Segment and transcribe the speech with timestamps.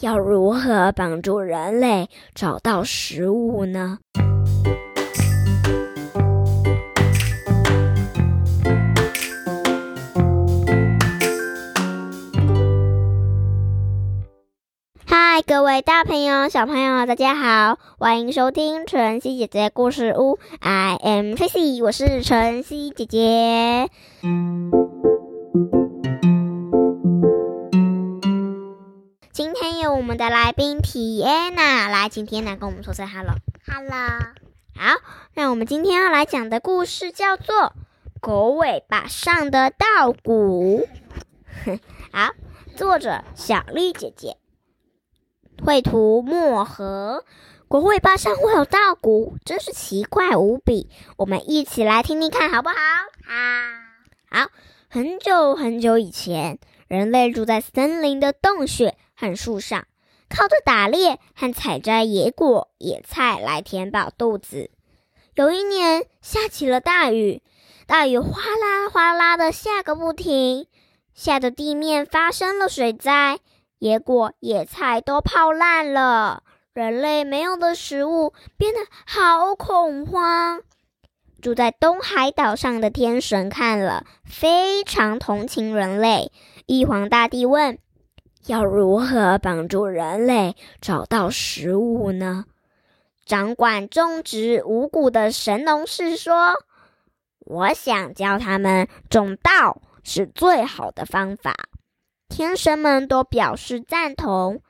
[0.00, 3.98] 要如何帮助人类找到食物呢？
[15.06, 20.38] 嗨，各位大朋友、小朋友，大家好，欢迎收听晨曦姐姐故事屋。
[20.60, 23.88] I am Tracy，我是晨曦姐姐。
[29.88, 34.34] 我们的来宾体安娜来，请体安娜跟我们说声 hello，hello。
[34.74, 35.00] 好，
[35.34, 37.54] 那我们今天要来讲的故事叫做
[38.20, 40.86] 《狗尾巴上的稻谷》。
[42.12, 42.32] 好，
[42.74, 44.36] 作者小丽姐姐，
[45.64, 47.24] 绘图墨盒。
[47.68, 50.88] 狗尾巴上会有稻谷，真是奇怪无比。
[51.16, 52.74] 我们一起来听听看好不好？
[53.24, 54.40] 好。
[54.40, 54.50] 好，
[54.88, 56.58] 很久很久以前，
[56.88, 58.96] 人类住在森林的洞穴。
[59.16, 59.86] 和树上，
[60.28, 64.70] 靠着打猎和采摘野果、野菜来填饱肚子。
[65.34, 67.42] 有一年下起了大雨，
[67.86, 70.66] 大雨哗啦哗啦的下个不停，
[71.14, 73.38] 下的地面发生了水灾，
[73.78, 76.42] 野果、野菜都泡烂了。
[76.72, 80.62] 人类没有了食物，变得好恐慌。
[81.40, 86.32] 住在东海岛上的天神看了，非常同情人类。
[86.66, 87.78] 玉皇大帝问。
[88.46, 92.44] 要如何帮助人类找到食物呢？
[93.24, 96.54] 掌管种植五谷的神农氏说
[97.44, 101.54] ：“我想教他们种稻是最好的方法。”
[102.30, 104.62] 天神们都表示赞同。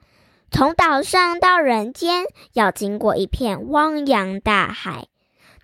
[0.51, 5.09] 从岛上到人间要经过一片汪洋大海，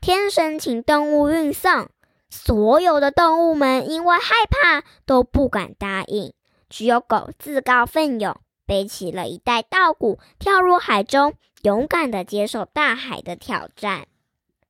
[0.01, 1.89] 天神请动物运送，
[2.29, 6.35] 所有的动物们因为害怕都不敢答应。
[6.73, 8.35] 只有狗自告奋勇，
[8.65, 11.35] 背起了一袋稻谷，跳入海中，
[11.65, 14.07] 勇敢地接受大海的挑战。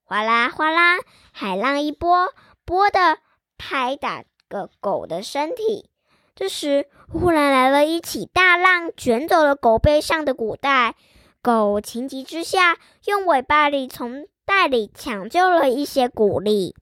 [0.03, 0.98] 哗啦哗啦，
[1.30, 3.18] 海浪一波波的
[3.57, 5.89] 拍打个狗的身体。
[6.35, 10.96] 这时，忽然来了一起大浪，卷走了狗背上的谷袋。
[11.41, 16.74] 狗情急之下，用尾巴里从袋里抢救了一些谷粒，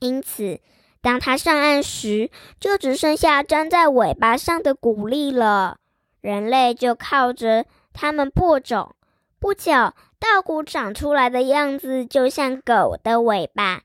[0.00, 0.60] 因此。
[1.04, 5.76] 当他上岸时，就只剩下粘在尾巴上的谷粒了。
[6.22, 8.94] 人类就靠着它们播种。
[9.38, 9.70] 不久，
[10.18, 13.82] 稻谷长出来的样子就像狗的尾巴，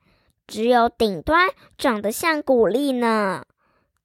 [0.48, 3.44] 只有顶端长得像谷粒呢。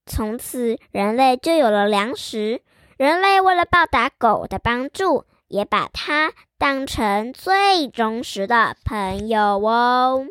[0.05, 2.63] 从此，人类就有了粮食。
[2.97, 10.27] 人类为了报答狗的帮助，也把它当成最忠实的朋友哦。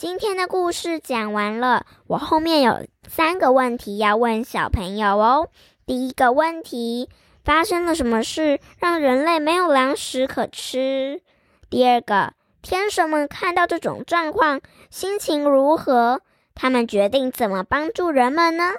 [0.00, 5.50] 今天的故事讲完了，我后面有三个问题要问小朋友哦。
[5.84, 7.10] 第一个问题：
[7.44, 11.20] 发生了什么事让人类没有粮食可吃？
[11.68, 16.22] 第二个：天神们看到这种状况，心情如何？
[16.54, 18.72] 他们决定怎么帮助人们呢？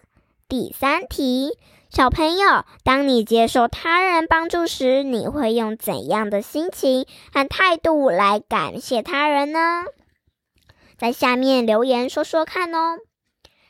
[0.50, 1.56] 第三题：
[1.92, 9.84] 小朋友，当你接受他人帮助时，你会用怎样的心情和态度来感谢他人呢？
[11.02, 13.00] 在下面留言说说看哦。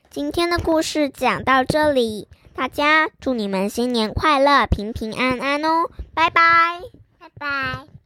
[0.10, 5.90] 今天的故事讲到这里，大家祝你们新年快乐，平平安安哦！
[6.14, 6.42] 拜拜，
[7.18, 8.01] 拜拜。